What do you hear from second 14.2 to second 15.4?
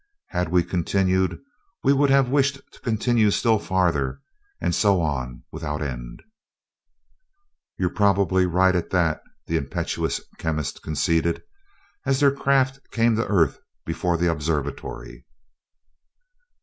observatory.